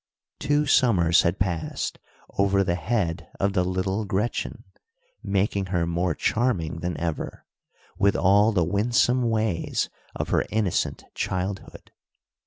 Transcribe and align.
Two 0.39 0.65
summers 0.65 1.21
had 1.21 1.37
passed 1.37 1.99
over 2.39 2.63
the 2.63 2.73
head 2.73 3.27
of 3.39 3.53
the 3.53 3.63
little 3.63 4.03
Gretchen, 4.03 4.63
making 5.21 5.67
her 5.67 5.85
more 5.85 6.15
charming 6.15 6.79
than 6.79 6.99
ever, 6.99 7.45
with 7.99 8.15
all 8.15 8.51
the 8.51 8.65
winsome 8.65 9.29
ways 9.29 9.89
of 10.15 10.29
her 10.29 10.43
innocent 10.49 11.03
childhood. 11.13 11.91